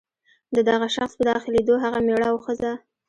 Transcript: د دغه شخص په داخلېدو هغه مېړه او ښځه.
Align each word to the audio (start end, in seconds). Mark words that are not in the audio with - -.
د 0.55 0.57
دغه 0.69 0.87
شخص 0.95 1.13
په 1.17 1.23
داخلېدو 1.31 1.75
هغه 1.83 1.99
مېړه 2.05 2.27
او 2.31 2.37
ښځه. 2.45 2.71